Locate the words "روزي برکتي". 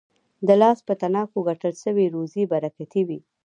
2.15-3.01